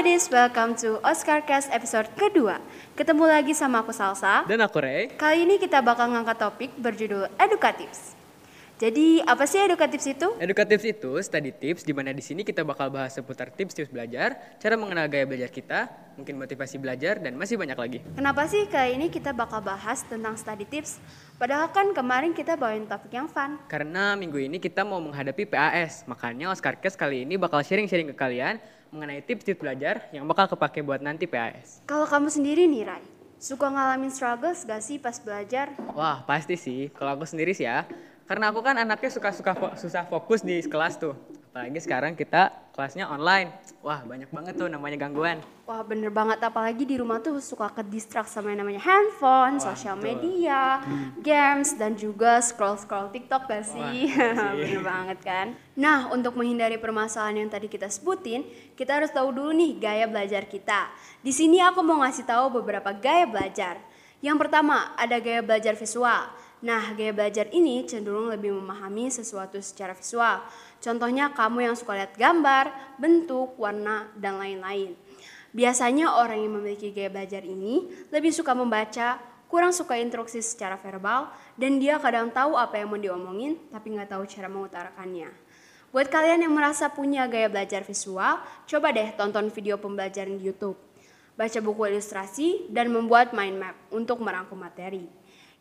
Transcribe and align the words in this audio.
buddies, 0.00 0.32
welcome 0.32 0.72
to 0.72 0.96
Oscar 1.04 1.44
Cast 1.44 1.68
episode 1.68 2.08
kedua. 2.16 2.56
Ketemu 2.96 3.20
lagi 3.28 3.52
sama 3.52 3.84
aku 3.84 3.92
Salsa. 3.92 4.48
Dan 4.48 4.64
aku 4.64 4.80
Ray. 4.80 5.12
Kali 5.12 5.44
ini 5.44 5.60
kita 5.60 5.84
bakal 5.84 6.08
ngangkat 6.08 6.40
topik 6.40 6.72
berjudul 6.80 7.28
edukatif. 7.36 8.16
Jadi 8.80 9.20
apa 9.20 9.44
sih 9.44 9.60
edukatif 9.60 10.00
itu? 10.08 10.24
Edukatif 10.40 10.80
itu 10.88 11.20
study 11.20 11.52
tips 11.52 11.84
di 11.84 11.92
mana 11.92 12.16
di 12.16 12.24
sini 12.24 12.48
kita 12.48 12.64
bakal 12.64 12.88
bahas 12.88 13.12
seputar 13.12 13.52
tips-tips 13.52 13.92
belajar, 13.92 14.40
cara 14.56 14.72
mengenal 14.80 15.04
gaya 15.04 15.28
belajar 15.28 15.52
kita, 15.52 15.92
mungkin 16.16 16.40
motivasi 16.40 16.80
belajar 16.80 17.20
dan 17.20 17.36
masih 17.36 17.60
banyak 17.60 17.76
lagi. 17.76 17.98
Kenapa 18.16 18.48
sih 18.48 18.64
kali 18.72 18.96
ini 18.96 19.12
kita 19.12 19.36
bakal 19.36 19.60
bahas 19.60 20.00
tentang 20.08 20.32
study 20.40 20.64
tips? 20.64 20.96
Padahal 21.36 21.68
kan 21.76 21.92
kemarin 21.92 22.32
kita 22.32 22.56
bawain 22.56 22.88
topik 22.88 23.12
yang 23.12 23.28
fun. 23.28 23.60
Karena 23.68 24.16
minggu 24.16 24.40
ini 24.48 24.56
kita 24.56 24.80
mau 24.80 24.96
menghadapi 24.96 25.44
PAS, 25.44 26.08
makanya 26.08 26.48
Oscar 26.48 26.80
Cast 26.80 26.96
kali 26.96 27.28
ini 27.28 27.36
bakal 27.36 27.60
sharing-sharing 27.60 28.08
ke 28.08 28.16
kalian 28.16 28.56
mengenai 28.90 29.22
tips-tips 29.22 29.62
belajar 29.62 30.10
yang 30.10 30.26
bakal 30.26 30.50
kepake 30.50 30.82
buat 30.82 30.98
nanti 30.98 31.30
PAS. 31.30 31.82
Kalau 31.86 32.06
kamu 32.06 32.26
sendiri 32.26 32.66
nih 32.66 32.82
Rai, 32.90 33.04
suka 33.38 33.70
ngalamin 33.70 34.10
struggles 34.10 34.66
gak 34.66 34.82
sih 34.82 34.98
pas 34.98 35.16
belajar? 35.22 35.72
Wah 35.94 36.26
pasti 36.26 36.58
sih, 36.58 36.90
kalau 36.92 37.14
aku 37.14 37.24
sendiri 37.24 37.54
sih 37.54 37.64
ya, 37.64 37.86
karena 38.26 38.50
aku 38.50 38.60
kan 38.60 38.76
anaknya 38.76 39.10
suka-suka 39.10 39.56
fo 39.56 39.72
susah 39.78 40.04
fokus 40.10 40.42
di 40.42 40.60
kelas 40.66 40.98
tuh. 40.98 41.14
Apalagi 41.50 41.80
sekarang 41.82 42.12
kita 42.14 42.54
kelasnya 42.74 43.06
online. 43.10 43.52
Wah, 43.80 44.04
banyak 44.04 44.28
banget 44.28 44.54
tuh 44.60 44.68
namanya 44.68 44.96
gangguan. 45.00 45.40
Wah, 45.64 45.80
bener 45.80 46.12
banget. 46.12 46.42
Apalagi 46.42 46.84
di 46.84 47.00
rumah 47.00 47.22
tuh 47.22 47.40
suka 47.40 47.72
ke 47.72 47.80
distract 47.86 48.28
sama 48.28 48.52
yang 48.52 48.66
namanya 48.66 48.82
handphone, 48.84 49.56
Wah, 49.56 49.72
sosial 49.72 49.96
betul. 49.96 50.06
media, 50.20 50.84
games, 51.20 51.74
dan 51.80 51.96
juga 51.96 52.44
scroll-scroll 52.44 53.08
TikTok 53.14 53.48
gak 53.48 53.64
sih? 53.64 54.12
Wah, 54.14 54.52
bener 54.60 54.82
banget 54.84 55.18
kan? 55.24 55.46
Nah, 55.78 56.12
untuk 56.12 56.36
menghindari 56.36 56.76
permasalahan 56.76 57.46
yang 57.46 57.50
tadi 57.50 57.72
kita 57.72 57.88
sebutin, 57.88 58.44
kita 58.76 59.00
harus 59.00 59.10
tahu 59.14 59.32
dulu 59.32 59.50
nih 59.56 59.80
gaya 59.80 60.04
belajar 60.04 60.44
kita. 60.44 60.92
Di 61.24 61.32
sini 61.32 61.62
aku 61.62 61.80
mau 61.80 62.04
ngasih 62.04 62.28
tahu 62.28 62.60
beberapa 62.60 62.92
gaya 62.92 63.24
belajar. 63.24 63.80
Yang 64.20 64.36
pertama, 64.44 64.92
ada 65.00 65.16
gaya 65.16 65.40
belajar 65.40 65.72
visual. 65.72 66.28
Nah, 66.60 66.92
gaya 66.92 67.08
belajar 67.16 67.48
ini 67.56 67.88
cenderung 67.88 68.28
lebih 68.28 68.52
memahami 68.52 69.08
sesuatu 69.08 69.56
secara 69.64 69.96
visual. 69.96 70.44
Contohnya 70.80 71.30
kamu 71.36 71.70
yang 71.70 71.76
suka 71.76 71.92
lihat 71.92 72.16
gambar, 72.16 72.96
bentuk, 72.96 73.52
warna, 73.60 74.08
dan 74.16 74.40
lain-lain. 74.40 74.96
Biasanya 75.52 76.16
orang 76.16 76.40
yang 76.40 76.52
memiliki 76.56 76.88
gaya 76.88 77.12
belajar 77.12 77.44
ini 77.44 77.92
lebih 78.08 78.32
suka 78.32 78.56
membaca, 78.56 79.20
kurang 79.50 79.76
suka 79.76 80.00
instruksi 80.00 80.40
secara 80.40 80.80
verbal, 80.80 81.28
dan 81.60 81.76
dia 81.76 82.00
kadang 82.00 82.32
tahu 82.32 82.56
apa 82.56 82.80
yang 82.80 82.88
mau 82.88 82.96
diomongin 82.96 83.58
tapi 83.68 83.92
nggak 83.92 84.08
tahu 84.08 84.24
cara 84.24 84.48
mengutarakannya. 84.48 85.28
Buat 85.90 86.06
kalian 86.06 86.46
yang 86.46 86.54
merasa 86.54 86.86
punya 86.86 87.26
gaya 87.26 87.50
belajar 87.50 87.82
visual, 87.82 88.38
coba 88.64 88.94
deh 88.94 89.10
tonton 89.18 89.50
video 89.50 89.74
pembelajaran 89.74 90.38
di 90.38 90.46
YouTube. 90.48 90.78
Baca 91.34 91.58
buku 91.58 91.90
ilustrasi 91.90 92.70
dan 92.70 92.94
membuat 92.94 93.34
mind 93.34 93.58
map 93.58 93.76
untuk 93.90 94.22
merangkum 94.22 94.54
materi. 94.54 95.10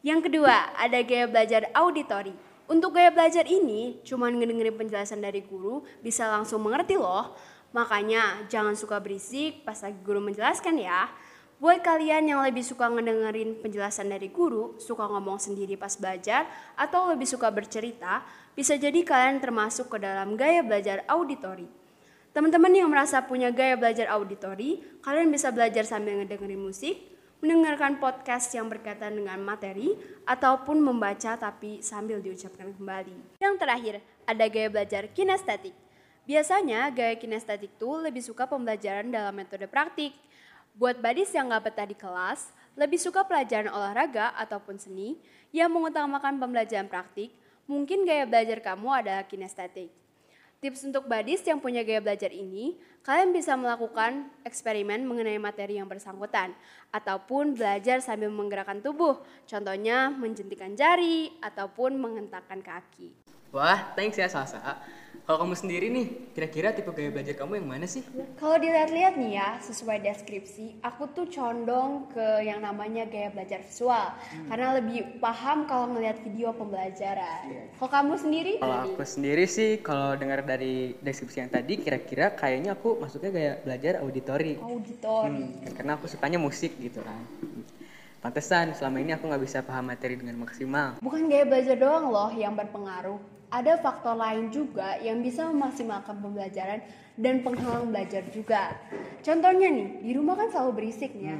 Yang 0.05 0.29
kedua, 0.29 0.69
ada 0.77 1.01
gaya 1.01 1.25
belajar 1.25 1.73
auditori. 1.73 2.31
Untuk 2.69 2.93
gaya 2.93 3.09
belajar 3.09 3.49
ini, 3.49 3.97
cuman 4.05 4.37
ngedengerin 4.37 4.77
penjelasan 4.77 5.25
dari 5.25 5.41
guru 5.41 5.81
bisa 6.05 6.29
langsung 6.29 6.61
mengerti 6.61 7.01
loh. 7.01 7.33
Makanya 7.73 8.45
jangan 8.45 8.77
suka 8.77 9.01
berisik 9.01 9.65
pas 9.65 9.81
lagi 9.81 9.97
guru 10.05 10.21
menjelaskan 10.21 10.77
ya. 10.77 11.09
Buat 11.57 11.81
kalian 11.81 12.29
yang 12.29 12.45
lebih 12.45 12.61
suka 12.61 12.85
ngedengerin 12.87 13.57
penjelasan 13.65 14.13
dari 14.13 14.29
guru, 14.29 14.77
suka 14.77 15.01
ngomong 15.01 15.41
sendiri 15.41 15.81
pas 15.81 15.97
belajar, 15.97 16.45
atau 16.77 17.09
lebih 17.09 17.25
suka 17.25 17.49
bercerita, 17.49 18.21
bisa 18.53 18.77
jadi 18.77 19.01
kalian 19.01 19.41
termasuk 19.41 19.89
ke 19.89 19.97
dalam 19.99 20.37
gaya 20.37 20.61
belajar 20.61 21.03
auditori. 21.09 21.65
Teman-teman 22.31 22.69
yang 22.71 22.87
merasa 22.87 23.19
punya 23.25 23.49
gaya 23.49 23.75
belajar 23.75 24.07
auditori, 24.13 24.79
kalian 25.01 25.33
bisa 25.33 25.49
belajar 25.49 25.83
sambil 25.89 26.21
ngedengerin 26.21 26.61
musik, 26.61 27.01
mendengarkan 27.39 27.99
podcast 28.03 28.51
yang 28.51 28.67
berkaitan 28.67 29.15
dengan 29.15 29.39
materi, 29.39 29.95
ataupun 30.27 30.83
membaca 30.83 31.39
tapi 31.39 31.79
sambil 31.79 32.19
diucapkan 32.19 32.75
kembali. 32.75 33.39
Yang 33.39 33.55
terakhir, 33.55 33.95
ada 34.27 34.45
gaya 34.51 34.67
belajar 34.67 35.07
kinestetik. 35.15 35.73
Biasanya 36.27 36.91
gaya 36.93 37.17
kinestetik 37.17 37.73
itu 37.73 37.89
lebih 37.97 38.21
suka 38.21 38.45
pembelajaran 38.45 39.09
dalam 39.09 39.33
metode 39.33 39.65
praktik. 39.65 40.13
Buat 40.77 41.01
badis 41.01 41.33
yang 41.33 41.49
nggak 41.49 41.73
betah 41.73 41.87
di 41.89 41.97
kelas, 41.97 42.53
lebih 42.77 43.01
suka 43.01 43.25
pelajaran 43.25 43.73
olahraga 43.73 44.35
ataupun 44.37 44.77
seni 44.77 45.17
yang 45.49 45.73
mengutamakan 45.73 46.37
pembelajaran 46.37 46.85
praktik, 46.85 47.33
mungkin 47.65 48.05
gaya 48.05 48.29
belajar 48.29 48.61
kamu 48.61 48.87
adalah 49.01 49.25
kinestetik. 49.25 49.89
Tips 50.59 50.83
untuk 50.83 51.07
badis 51.07 51.39
yang 51.47 51.63
punya 51.63 51.87
gaya 51.87 52.03
belajar 52.03 52.35
ini, 52.35 52.75
kalian 53.07 53.31
bisa 53.31 53.55
melakukan 53.55 54.27
eksperimen 54.43 55.07
mengenai 55.07 55.39
materi 55.39 55.79
yang 55.79 55.87
bersangkutan, 55.87 56.51
ataupun 56.91 57.55
belajar 57.55 58.03
sambil 58.03 58.27
menggerakkan 58.27 58.83
tubuh, 58.83 59.23
contohnya 59.47 60.11
menjentikan 60.11 60.75
jari, 60.75 61.31
ataupun 61.39 61.95
menghentakkan 61.95 62.59
kaki. 62.59 63.15
Wah, 63.55 63.95
thanks 63.95 64.19
ya 64.19 64.27
Salsa. 64.27 64.59
Kalau 65.29 65.45
kamu 65.45 65.61
sendiri 65.61 65.93
nih, 65.93 66.33
kira-kira 66.33 66.73
tipe 66.73 66.89
gaya 66.89 67.13
belajar 67.13 67.37
kamu 67.37 67.61
yang 67.61 67.69
mana 67.69 67.85
sih? 67.85 68.01
Kalau 68.41 68.57
dilihat-lihat 68.57 69.13
nih 69.13 69.37
ya, 69.37 69.61
sesuai 69.61 70.01
deskripsi, 70.01 70.81
aku 70.81 71.05
tuh 71.13 71.29
condong 71.29 72.09
ke 72.09 72.49
yang 72.49 72.65
namanya 72.65 73.05
gaya 73.05 73.29
belajar 73.29 73.61
visual, 73.61 74.09
karena 74.49 74.81
lebih 74.81 75.21
paham 75.21 75.69
kalau 75.69 75.93
ngelihat 75.93 76.17
video 76.25 76.49
pembelajaran. 76.57 77.45
Kalau 77.77 77.89
kamu 77.93 78.13
sendiri? 78.17 78.53
Kalau 78.57 78.89
aku 78.89 79.05
sendiri 79.05 79.45
sih, 79.45 79.77
kalau 79.85 80.17
dengar 80.17 80.41
dari 80.41 80.97
deskripsi 80.97 81.45
yang 81.45 81.53
tadi, 81.53 81.77
kira-kira 81.77 82.33
kayaknya 82.33 82.73
aku 82.73 82.97
masuknya 82.97 83.29
gaya 83.29 83.53
belajar 83.61 84.01
auditori. 84.01 84.57
Auditori. 84.57 85.45
Hmm, 85.45 85.77
karena 85.77 85.93
aku 85.93 86.09
sukanya 86.09 86.41
musik 86.41 86.73
gitu 86.81 87.05
kan. 87.05 87.21
Pantesan 88.25 88.73
selama 88.73 88.97
ini 88.97 89.13
aku 89.13 89.29
nggak 89.29 89.45
bisa 89.45 89.61
paham 89.61 89.93
materi 89.93 90.17
dengan 90.17 90.41
maksimal. 90.41 90.97
Bukan 91.05 91.29
gaya 91.29 91.45
belajar 91.45 91.77
doang 91.77 92.09
loh 92.09 92.33
yang 92.33 92.57
berpengaruh. 92.57 93.37
Ada 93.49 93.81
faktor 93.81 94.13
lain 94.13 94.53
juga 94.53 95.01
yang 95.01 95.25
bisa 95.25 95.49
memaksimalkan 95.49 96.21
pembelajaran 96.21 96.85
dan 97.17 97.41
penghalang 97.41 97.89
belajar 97.89 98.21
juga. 98.29 98.77
Contohnya 99.25 99.73
nih, 99.73 100.05
di 100.05 100.11
rumah 100.13 100.37
kan 100.37 100.53
selalu 100.53 100.71
berisik 100.77 101.17
ya. 101.17 101.33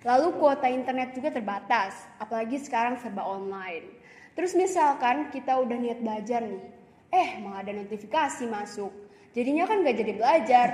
Lalu 0.00 0.40
kuota 0.40 0.72
internet 0.72 1.12
juga 1.12 1.28
terbatas, 1.28 1.92
apalagi 2.16 2.56
sekarang 2.56 2.96
serba 2.96 3.28
online. 3.28 4.00
Terus 4.32 4.56
misalkan 4.56 5.28
kita 5.28 5.60
udah 5.60 5.76
niat 5.76 6.00
belajar 6.00 6.40
nih, 6.40 6.64
eh 7.12 7.28
malah 7.44 7.60
ada 7.60 7.76
notifikasi 7.76 8.48
masuk. 8.48 8.88
Jadinya 9.36 9.68
kan 9.68 9.84
gak 9.84 10.00
jadi 10.00 10.12
belajar. 10.16 10.68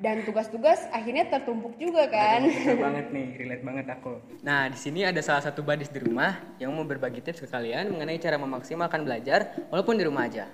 Dan 0.00 0.24
tugas-tugas 0.24 0.88
akhirnya 0.96 1.28
tertumpuk 1.28 1.76
juga 1.76 2.08
kan. 2.08 2.48
Betul 2.48 2.80
banget 2.88 3.06
nih, 3.12 3.26
relate 3.36 3.64
banget 3.68 3.86
aku. 3.92 4.16
Nah, 4.40 4.72
di 4.72 4.78
sini 4.80 5.04
ada 5.04 5.20
salah 5.20 5.44
satu 5.44 5.60
badis 5.60 5.92
di 5.92 6.00
rumah 6.00 6.40
yang 6.56 6.72
mau 6.72 6.88
berbagi 6.88 7.20
tips 7.20 7.44
ke 7.44 7.48
kalian 7.52 7.92
mengenai 7.92 8.16
cara 8.16 8.40
memaksimalkan 8.40 9.04
belajar 9.04 9.52
walaupun 9.68 10.00
di 10.00 10.08
rumah 10.08 10.24
aja. 10.24 10.48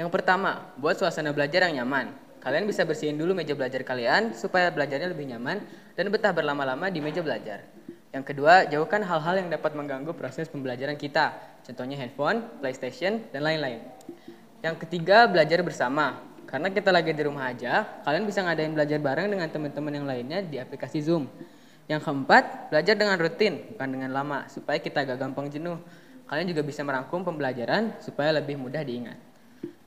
Yang 0.00 0.08
pertama, 0.08 0.72
buat 0.80 0.96
suasana 0.96 1.28
belajar 1.36 1.68
yang 1.68 1.84
nyaman. 1.84 2.16
Kalian 2.40 2.64
bisa 2.64 2.88
bersihin 2.88 3.20
dulu 3.20 3.36
meja 3.36 3.52
belajar 3.52 3.84
kalian 3.84 4.32
supaya 4.32 4.72
belajarnya 4.72 5.12
lebih 5.12 5.28
nyaman 5.28 5.60
dan 5.92 6.08
betah 6.08 6.32
berlama-lama 6.32 6.88
di 6.88 7.04
meja 7.04 7.20
belajar. 7.20 7.68
Yang 8.16 8.32
kedua, 8.32 8.64
jauhkan 8.64 9.04
hal-hal 9.04 9.44
yang 9.44 9.52
dapat 9.52 9.76
mengganggu 9.76 10.16
proses 10.16 10.48
pembelajaran 10.48 10.96
kita. 10.96 11.36
Contohnya 11.68 12.00
handphone, 12.00 12.48
PlayStation, 12.64 13.28
dan 13.28 13.44
lain-lain. 13.44 13.84
Yang 14.64 14.88
ketiga, 14.88 15.28
belajar 15.28 15.60
bersama. 15.60 16.29
Karena 16.50 16.66
kita 16.66 16.90
lagi 16.90 17.14
di 17.14 17.22
rumah 17.22 17.54
aja, 17.54 18.02
kalian 18.02 18.26
bisa 18.26 18.42
ngadain 18.42 18.74
belajar 18.74 18.98
bareng 18.98 19.30
dengan 19.30 19.46
teman-teman 19.46 20.02
yang 20.02 20.06
lainnya 20.10 20.42
di 20.42 20.58
aplikasi 20.58 20.98
Zoom. 20.98 21.30
Yang 21.86 22.10
keempat, 22.10 22.74
belajar 22.74 22.98
dengan 22.98 23.14
rutin, 23.22 23.70
bukan 23.70 23.86
dengan 23.86 24.10
lama, 24.10 24.50
supaya 24.50 24.82
kita 24.82 25.06
gak 25.06 25.14
gampang 25.14 25.46
jenuh. 25.46 25.78
Kalian 26.26 26.50
juga 26.50 26.66
bisa 26.66 26.82
merangkum 26.82 27.22
pembelajaran 27.22 27.94
supaya 28.02 28.34
lebih 28.34 28.58
mudah 28.58 28.82
diingat. 28.82 29.14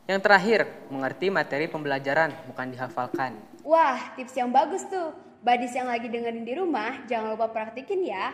Yang 0.07 0.19
terakhir, 0.23 0.59
mengerti 0.87 1.27
materi 1.27 1.67
pembelajaran, 1.67 2.31
bukan 2.47 2.71
dihafalkan. 2.71 3.35
Wah, 3.67 4.15
tips 4.15 4.35
yang 4.35 4.51
bagus 4.51 4.87
tuh. 4.87 5.11
Badis 5.43 5.75
yang 5.75 5.91
lagi 5.91 6.07
dengerin 6.07 6.47
di 6.47 6.55
rumah, 6.55 7.03
jangan 7.11 7.35
lupa 7.35 7.51
praktikin 7.51 8.07
ya. 8.07 8.31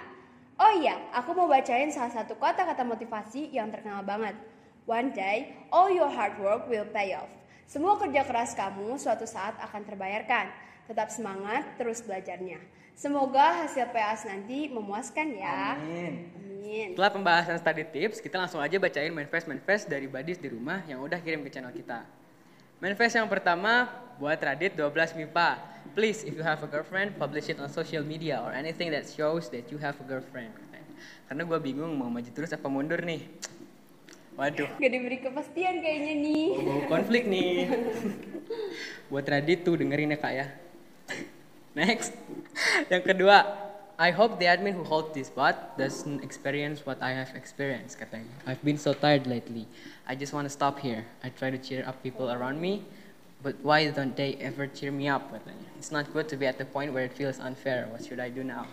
Oh 0.61 0.69
iya, 0.77 1.01
aku 1.17 1.33
mau 1.33 1.49
bacain 1.49 1.89
salah 1.89 2.13
satu 2.13 2.37
kata-kata 2.37 2.85
motivasi 2.85 3.49
yang 3.49 3.73
terkenal 3.73 4.05
banget. 4.05 4.37
One 4.85 5.13
day, 5.13 5.57
all 5.73 5.89
your 5.89 6.09
hard 6.09 6.37
work 6.37 6.69
will 6.69 6.85
pay 6.89 7.17
off. 7.17 7.29
Semua 7.69 8.01
kerja 8.01 8.25
keras 8.25 8.57
kamu 8.57 8.97
suatu 8.97 9.29
saat 9.29 9.53
akan 9.61 9.85
terbayarkan. 9.85 10.49
Tetap 10.89 11.13
semangat, 11.13 11.77
terus 11.77 12.01
belajarnya. 12.01 12.57
Semoga 12.97 13.61
hasil 13.61 13.93
PAS 13.93 14.25
nanti 14.25 14.73
memuaskan 14.73 15.37
ya. 15.37 15.77
Amin. 15.77 16.33
Amin. 16.33 16.87
Setelah 16.97 17.13
pembahasan 17.13 17.61
study 17.61 17.85
tips, 17.85 18.25
kita 18.25 18.41
langsung 18.41 18.57
aja 18.57 18.81
bacain 18.81 19.13
manifest-manifest 19.13 19.85
dari 19.85 20.09
badis 20.09 20.41
di 20.41 20.49
rumah 20.49 20.81
yang 20.89 21.05
udah 21.05 21.21
kirim 21.21 21.45
ke 21.45 21.53
channel 21.53 21.69
kita. 21.69 22.09
Manifest 22.81 23.21
yang 23.21 23.29
pertama 23.29 23.85
buat 24.17 24.41
Radit 24.41 24.73
12 24.73 25.13
MIPA. 25.21 25.61
Please, 25.93 26.25
if 26.25 26.33
you 26.33 26.41
have 26.41 26.65
a 26.65 26.69
girlfriend, 26.73 27.21
publish 27.21 27.53
it 27.53 27.61
on 27.61 27.69
social 27.69 28.01
media 28.01 28.41
or 28.41 28.49
anything 28.49 28.89
that 28.89 29.05
shows 29.05 29.45
that 29.53 29.69
you 29.69 29.77
have 29.77 29.93
a 30.01 30.05
girlfriend. 30.09 30.57
Karena 31.29 31.45
gue 31.45 31.59
bingung 31.61 31.93
mau 31.93 32.09
maju 32.09 32.29
terus 32.33 32.49
apa 32.49 32.65
mundur 32.65 33.05
nih. 33.05 33.29
Waduh, 34.39 34.71
Gak 34.79 34.91
diberi 34.95 35.19
kepastian 35.19 35.83
kayaknya 35.83 36.13
nih. 36.15 36.47
bau 36.63 36.81
konflik 36.87 37.27
nih. 37.27 37.67
buat 39.11 39.27
Radit 39.27 39.67
tuh 39.67 39.75
dengerin 39.75 40.15
ya 40.15 40.17
kak 40.17 40.31
ya. 40.31 40.47
Next. 41.75 42.15
Yang 42.87 43.03
kedua, 43.11 43.43
I 43.99 44.15
hope 44.15 44.39
the 44.39 44.47
admin 44.47 44.79
who 44.79 44.87
holds 44.87 45.11
this 45.11 45.27
spot 45.27 45.75
doesn't 45.75 46.23
experience 46.23 46.87
what 46.87 47.03
I 47.03 47.11
have 47.19 47.35
experienced, 47.35 47.99
katanya. 47.99 48.31
I've 48.47 48.63
been 48.63 48.79
so 48.79 48.95
tired 48.95 49.27
lately. 49.27 49.67
I 50.07 50.15
just 50.15 50.31
want 50.31 50.47
to 50.47 50.53
stop 50.53 50.79
here. 50.79 51.03
I 51.19 51.35
try 51.35 51.51
to 51.51 51.59
cheer 51.59 51.83
up 51.83 51.99
people 51.99 52.31
around 52.31 52.63
me, 52.63 52.87
but 53.43 53.59
why 53.59 53.91
don't 53.91 54.15
they 54.15 54.39
ever 54.39 54.71
cheer 54.71 54.95
me 54.95 55.11
up, 55.11 55.27
katanya. 55.35 55.67
It's 55.75 55.91
not 55.91 56.07
good 56.15 56.31
to 56.31 56.39
be 56.39 56.47
at 56.47 56.55
the 56.55 56.63
point 56.63 56.95
where 56.95 57.03
it 57.03 57.11
feels 57.11 57.43
unfair. 57.43 57.91
What 57.91 58.07
should 58.07 58.23
I 58.23 58.31
do 58.31 58.47
now? 58.47 58.71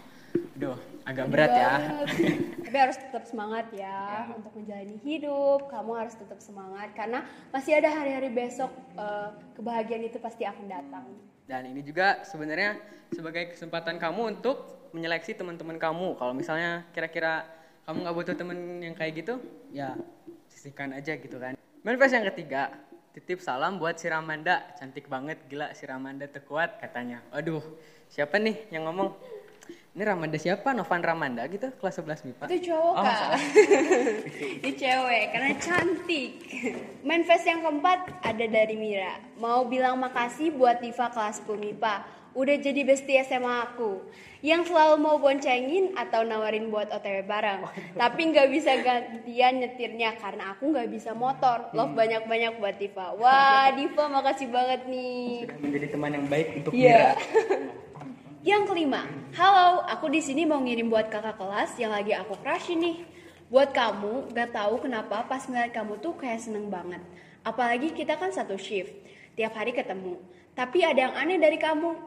Aduh, 0.55 0.79
agak 1.06 1.26
berat 1.31 1.53
ya. 1.55 1.73
Tapi 2.67 2.76
harus 2.76 2.99
tetap 2.99 3.25
semangat 3.31 3.70
ya 3.70 4.26
untuk 4.35 4.50
menjalani 4.58 4.99
hidup. 5.06 5.70
Kamu 5.70 5.94
harus 5.94 6.19
tetap 6.19 6.43
semangat 6.43 6.91
karena 6.99 7.23
masih 7.55 7.79
ada 7.79 7.94
hari-hari 7.94 8.29
besok 8.35 8.75
eh, 8.99 9.31
kebahagiaan 9.55 10.03
itu 10.03 10.19
pasti 10.19 10.43
akan 10.43 10.67
datang. 10.67 11.06
Dan 11.47 11.70
ini 11.70 11.81
juga 11.87 12.26
sebenarnya 12.26 12.75
sebagai 13.14 13.55
kesempatan 13.55 14.03
kamu 14.03 14.35
untuk 14.37 14.91
menyeleksi 14.91 15.38
teman-teman 15.38 15.79
kamu. 15.79 16.19
Kalau 16.19 16.35
misalnya 16.35 16.82
kira-kira 16.91 17.47
kamu 17.87 18.02
nggak 18.02 18.17
butuh 18.19 18.35
temen 18.35 18.59
yang 18.82 18.99
kayak 18.99 19.23
gitu, 19.23 19.38
ya 19.70 19.94
sisihkan 20.50 20.91
aja 20.91 21.14
gitu 21.14 21.38
kan. 21.38 21.55
Manifest 21.87 22.19
yang 22.19 22.26
ketiga, 22.35 22.75
titip 23.14 23.38
salam 23.38 23.79
buat 23.79 23.94
si 23.94 24.11
Ramanda. 24.11 24.75
Cantik 24.75 25.06
banget, 25.06 25.38
gila 25.47 25.70
si 25.70 25.87
Ramanda 25.87 26.26
terkuat 26.26 26.82
katanya. 26.82 27.23
Aduh, 27.31 27.62
siapa 28.11 28.43
nih 28.43 28.67
yang 28.75 28.91
ngomong? 28.91 29.14
Ini 29.67 30.05
Ramanda 30.05 30.37
siapa? 30.37 30.71
Novan 30.71 31.01
Ramanda 31.01 31.41
gitu, 31.47 31.73
kelas 31.73 31.97
11 31.97 32.29
MIPA. 32.29 32.45
Itu 32.47 32.69
cowok 32.69 32.93
Oh, 32.93 33.01
kak. 33.01 33.31
Ini 34.61 34.71
cewek 34.73 35.25
karena 35.33 35.53
cantik. 35.57 36.33
Manifest 37.01 37.45
yang 37.45 37.61
keempat 37.61 37.99
ada 38.21 38.45
dari 38.45 38.77
Mira. 38.77 39.17
Mau 39.37 39.65
bilang 39.65 39.97
makasih 39.97 40.53
buat 40.53 40.79
Diva 40.79 41.09
kelas 41.09 41.41
10 41.41 41.57
MIPA. 41.57 41.95
Udah 42.37 42.61
jadi 42.61 42.85
bestie 42.85 43.17
SMA 43.23 43.65
aku. 43.65 44.05
Yang 44.45 44.69
selalu 44.69 45.01
mau 45.01 45.17
boncengin 45.17 45.97
atau 45.97 46.21
nawarin 46.21 46.69
buat 46.69 46.93
OTW 46.93 47.25
bareng. 47.25 47.65
Tapi 47.97 48.21
nggak 48.21 48.53
bisa 48.53 48.77
gantian 48.85 49.65
nyetirnya 49.65 50.12
karena 50.21 50.53
aku 50.53 50.77
nggak 50.77 50.93
bisa 50.93 51.17
motor. 51.17 51.73
Love 51.73 51.97
banyak-banyak 51.97 52.61
buat 52.61 52.77
Diva. 52.77 53.17
Wah, 53.17 53.73
Diva 53.81 54.12
makasih 54.12 54.53
banget 54.53 54.85
nih. 54.85 55.49
Sudah 55.49 55.57
menjadi 55.57 55.87
teman 55.89 56.11
yang 56.12 56.27
baik 56.29 56.49
untuk 56.61 56.73
Iya. 56.77 57.17
yang 58.47 58.63
kelima, 58.63 59.03
halo, 59.35 59.83
aku 59.91 60.07
di 60.07 60.23
sini 60.23 60.47
mau 60.47 60.63
ngirim 60.63 60.87
buat 60.87 61.11
kakak 61.11 61.35
kelas 61.35 61.83
yang 61.83 61.91
lagi 61.91 62.15
aku 62.15 62.39
crush 62.47 62.71
nih. 62.79 63.03
Buat 63.51 63.75
kamu, 63.75 64.31
gak 64.31 64.55
tahu 64.55 64.87
kenapa 64.87 65.27
pas 65.27 65.43
ngeliat 65.51 65.75
kamu 65.75 65.99
tuh 65.99 66.15
kayak 66.15 66.39
seneng 66.39 66.71
banget. 66.71 67.03
Apalagi 67.43 67.91
kita 67.91 68.15
kan 68.15 68.31
satu 68.31 68.55
shift, 68.55 68.95
tiap 69.35 69.51
hari 69.59 69.75
ketemu. 69.75 70.23
Tapi 70.55 70.87
ada 70.87 71.11
yang 71.11 71.15
aneh 71.19 71.43
dari 71.43 71.59
kamu. 71.59 71.99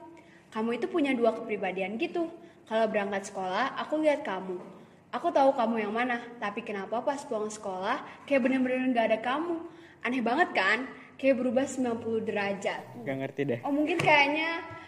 Kamu 0.56 0.80
itu 0.80 0.88
punya 0.88 1.12
dua 1.12 1.36
kepribadian 1.36 2.00
gitu. 2.00 2.32
Kalau 2.72 2.88
berangkat 2.88 3.28
sekolah, 3.28 3.76
aku 3.76 4.00
lihat 4.00 4.24
kamu. 4.24 4.64
Aku 5.12 5.36
tahu 5.36 5.52
kamu 5.60 5.92
yang 5.92 5.92
mana, 5.92 6.24
tapi 6.40 6.64
kenapa 6.64 7.04
pas 7.04 7.20
pulang 7.28 7.52
sekolah 7.52 8.00
kayak 8.24 8.48
bener-bener 8.48 8.88
gak 8.96 9.12
ada 9.12 9.20
kamu. 9.20 9.60
Aneh 10.08 10.24
banget 10.24 10.56
kan? 10.56 10.88
Kayak 11.20 11.44
berubah 11.44 11.68
90 11.68 12.24
derajat. 12.24 13.04
Gak 13.04 13.18
ngerti 13.28 13.42
deh. 13.44 13.60
Oh 13.68 13.76
mungkin 13.76 14.00
kayaknya 14.00 14.80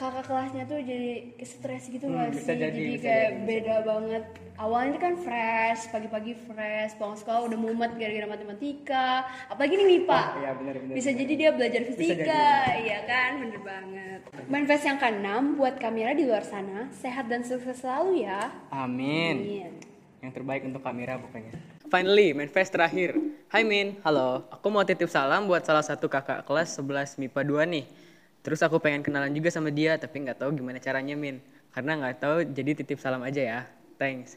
kakak 0.00 0.24
kelasnya 0.24 0.64
tuh 0.64 0.80
jadi 0.80 1.12
stres 1.42 1.84
gitu 1.86 2.08
Hmm, 2.08 2.32
sih? 2.32 2.40
jadi, 2.48 2.72
jadi 2.72 2.94
kayak 2.96 3.28
jadi. 3.28 3.44
beda 3.44 3.76
banget. 3.84 4.24
Awalnya 4.56 4.96
kan 4.96 5.14
fresh, 5.16 5.88
pagi-pagi 5.88 6.32
fresh, 6.38 6.96
pulang 6.96 7.16
sekolah 7.16 7.44
udah 7.44 7.56
mumet 7.56 7.92
gara-gara 7.94 8.24
matematika. 8.26 9.08
Apalagi 9.48 9.72
nih 9.74 9.86
MIPA. 9.90 10.20
Oh, 10.20 10.28
iya, 10.36 10.52
benar, 10.52 10.74
benar, 10.78 10.94
Bisa 10.96 11.08
benar. 11.08 11.20
jadi 11.20 11.32
dia 11.34 11.50
belajar 11.50 11.82
fisika, 11.86 12.48
iya 12.78 12.98
kan? 13.04 13.30
Bener 13.40 13.60
banget. 13.60 14.20
Manifest 14.46 14.84
yang 14.84 14.96
keenam 14.96 15.42
buat 15.54 15.76
kamera 15.76 16.12
di 16.12 16.24
luar 16.24 16.44
sana, 16.44 16.88
sehat 16.94 17.28
dan 17.28 17.40
sukses 17.40 17.76
selalu 17.78 18.24
ya. 18.24 18.52
Amin. 18.70 19.36
Amin. 19.38 19.72
Yang 20.20 20.32
terbaik 20.34 20.62
untuk 20.62 20.80
kamera 20.80 21.16
pokoknya. 21.16 21.56
Finally, 21.88 22.32
manifest 22.32 22.70
terakhir. 22.70 23.16
Hai 23.48 23.64
Min, 23.64 23.96
halo. 24.00 24.44
Aku 24.50 24.68
mau 24.68 24.84
titip 24.84 25.08
salam 25.08 25.44
buat 25.44 25.60
salah 25.60 25.82
satu 25.82 26.06
kakak 26.06 26.44
kelas 26.44 26.76
11 26.76 27.16
MIPA 27.16 27.40
2 27.42 27.64
nih. 27.66 27.84
Terus 28.40 28.60
aku 28.64 28.80
pengen 28.80 29.04
kenalan 29.04 29.32
juga 29.36 29.52
sama 29.52 29.68
dia, 29.68 30.00
tapi 30.00 30.24
nggak 30.24 30.40
tahu 30.40 30.56
gimana 30.56 30.80
caranya 30.80 31.12
Min. 31.12 31.44
Karena 31.70 32.00
nggak 32.00 32.14
tahu, 32.18 32.36
jadi 32.50 32.70
titip 32.80 32.98
salam 32.98 33.20
aja 33.20 33.40
ya. 33.40 33.60
Thanks. 34.00 34.32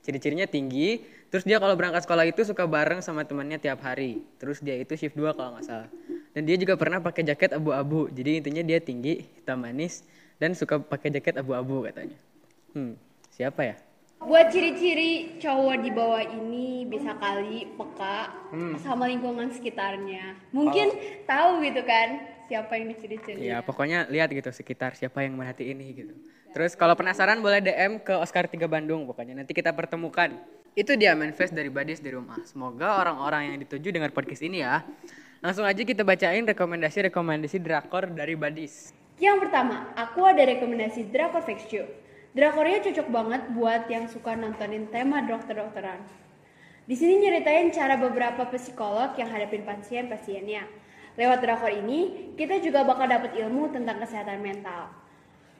Ciri-cirinya 0.00 0.48
tinggi, 0.48 1.02
terus 1.28 1.44
dia 1.44 1.60
kalau 1.60 1.76
berangkat 1.76 2.06
sekolah 2.08 2.24
itu 2.24 2.40
suka 2.46 2.64
bareng 2.64 3.04
sama 3.04 3.26
temannya 3.26 3.60
tiap 3.60 3.84
hari. 3.84 4.22
Terus 4.40 4.62
dia 4.62 4.78
itu 4.78 4.96
shift 4.96 5.18
2 5.18 5.34
kalau 5.36 5.58
nggak 5.58 5.66
salah. 5.66 5.90
Dan 6.30 6.46
dia 6.46 6.56
juga 6.56 6.78
pernah 6.78 7.02
pakai 7.02 7.26
jaket 7.26 7.52
abu-abu. 7.58 8.06
Jadi 8.08 8.40
intinya 8.40 8.62
dia 8.62 8.78
tinggi, 8.78 9.26
hitam 9.26 9.60
manis, 9.60 10.06
dan 10.38 10.54
suka 10.54 10.78
pakai 10.80 11.10
jaket 11.10 11.36
abu-abu 11.42 11.84
katanya. 11.84 12.16
Hmm, 12.72 12.94
siapa 13.34 13.66
ya? 13.66 13.76
Buat 14.20 14.52
ciri-ciri 14.52 15.40
cowok 15.40 15.76
di 15.80 15.90
bawah 15.90 16.20
ini 16.20 16.84
bisa 16.84 17.16
kali 17.16 17.66
peka 17.72 18.30
Hmm. 18.52 18.76
sama 18.78 19.08
lingkungan 19.08 19.48
sekitarnya. 19.48 20.36
Mungkin 20.52 20.92
tahu 21.24 21.64
gitu 21.64 21.80
kan 21.88 22.29
siapa 22.50 22.74
yang 22.74 22.90
diciri-ciri. 22.90 23.46
Ya 23.46 23.62
pokoknya 23.62 24.10
lihat 24.10 24.34
gitu 24.34 24.50
sekitar 24.50 24.98
siapa 24.98 25.22
yang 25.22 25.38
merhati 25.38 25.70
ini 25.70 25.94
gitu. 25.94 26.14
Terus 26.50 26.74
kalau 26.74 26.98
penasaran 26.98 27.38
boleh 27.38 27.62
DM 27.62 28.02
ke 28.02 28.10
Oscar 28.18 28.50
3 28.50 28.58
Bandung 28.66 29.06
pokoknya 29.06 29.38
nanti 29.38 29.54
kita 29.54 29.70
pertemukan. 29.70 30.34
Itu 30.74 30.98
dia 30.98 31.14
manifest 31.14 31.54
dari 31.54 31.70
Badis 31.70 32.02
di 32.02 32.10
rumah. 32.10 32.42
Semoga 32.42 32.98
orang-orang 32.98 33.54
yang 33.54 33.56
dituju 33.62 33.94
dengar 33.94 34.10
podcast 34.10 34.42
ini 34.42 34.66
ya. 34.66 34.82
Langsung 35.38 35.62
aja 35.62 35.78
kita 35.78 36.02
bacain 36.02 36.42
rekomendasi-rekomendasi 36.46 37.62
drakor 37.62 38.10
dari 38.10 38.34
Badis. 38.34 38.94
Yang 39.20 39.46
pertama, 39.46 39.92
aku 39.94 40.24
ada 40.24 40.40
rekomendasi 40.48 41.12
Drakor 41.12 41.44
Fix 41.44 41.68
You. 41.68 41.84
Drakornya 42.32 42.80
cocok 42.80 43.08
banget 43.12 43.42
buat 43.52 43.84
yang 43.92 44.08
suka 44.08 44.32
nontonin 44.32 44.88
tema 44.88 45.20
dokter-dokteran. 45.26 46.00
Di 46.88 46.96
sini 46.96 47.20
nyeritain 47.20 47.68
cara 47.68 48.00
beberapa 48.00 48.48
psikolog 48.48 49.12
yang 49.20 49.28
hadapin 49.28 49.62
pasien-pasiennya. 49.62 50.64
Lewat 51.20 51.44
drakor 51.44 51.68
ini, 51.68 52.32
kita 52.32 52.64
juga 52.64 52.80
bakal 52.80 53.04
dapet 53.04 53.36
ilmu 53.36 53.68
tentang 53.68 54.00
kesehatan 54.00 54.40
mental. 54.40 54.88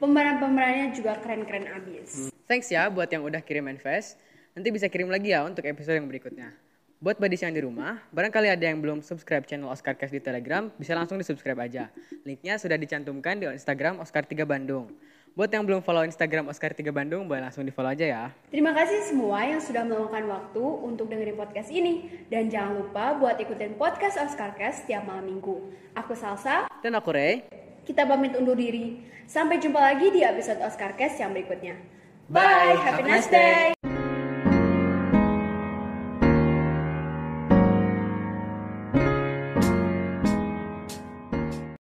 Pemeran-pemerannya 0.01 0.89
juga 0.89 1.21
keren-keren 1.21 1.69
abis. 1.69 2.33
Thanks 2.49 2.73
ya 2.73 2.89
buat 2.89 3.05
yang 3.05 3.21
udah 3.21 3.45
kirim 3.45 3.69
manifest. 3.69 4.17
Nanti 4.57 4.73
bisa 4.73 4.89
kirim 4.89 5.13
lagi 5.13 5.29
ya 5.29 5.45
untuk 5.45 5.61
episode 5.69 6.01
yang 6.01 6.09
berikutnya. 6.09 6.49
Buat 6.97 7.21
badis 7.21 7.45
yang 7.45 7.53
di 7.53 7.61
rumah, 7.61 8.01
barangkali 8.09 8.49
ada 8.49 8.65
yang 8.73 8.81
belum 8.81 9.05
subscribe 9.05 9.45
channel 9.45 9.69
Oscar 9.69 9.93
Cast 9.93 10.09
di 10.09 10.21
Telegram, 10.21 10.65
bisa 10.81 10.97
langsung 10.97 11.21
di 11.21 11.25
subscribe 11.29 11.61
aja. 11.61 11.93
Linknya 12.25 12.57
sudah 12.57 12.81
dicantumkan 12.81 13.37
di 13.37 13.45
Instagram 13.45 14.01
Oscar 14.01 14.25
3 14.25 14.41
Bandung. 14.49 14.89
Buat 15.31 15.47
yang 15.47 15.63
belum 15.63 15.79
follow 15.79 16.03
Instagram 16.03 16.51
Oscar 16.51 16.75
3 16.75 16.91
Bandung, 16.91 17.23
boleh 17.23 17.39
langsung 17.39 17.63
di 17.63 17.71
follow 17.71 17.87
aja 17.87 18.03
ya. 18.03 18.23
Terima 18.51 18.75
kasih 18.75 18.99
semua 19.07 19.39
yang 19.47 19.63
sudah 19.63 19.87
meluangkan 19.87 20.27
waktu 20.27 20.59
untuk 20.83 21.07
dengerin 21.07 21.39
podcast 21.39 21.71
ini. 21.71 22.11
Dan 22.27 22.51
jangan 22.51 22.83
lupa 22.83 23.15
buat 23.15 23.39
ikutin 23.39 23.79
podcast 23.79 24.19
Oscarcast 24.19 24.83
setiap 24.83 25.07
malam 25.07 25.31
minggu. 25.31 25.71
Aku 25.95 26.11
Salsa, 26.19 26.67
Dan 26.83 26.99
aku 26.99 27.15
Ray, 27.15 27.47
kita 27.87 28.03
pamit 28.03 28.35
undur 28.35 28.59
diri. 28.59 29.07
Sampai 29.23 29.63
jumpa 29.63 29.79
lagi 29.79 30.11
di 30.11 30.19
episode 30.19 30.59
Oscarcast 30.59 31.15
yang 31.23 31.31
berikutnya. 31.31 31.79
Bye. 32.27 32.75
Bye, 32.75 32.75
have 32.83 32.99
a 32.99 33.07
nice 33.07 33.31
day. 33.31 33.71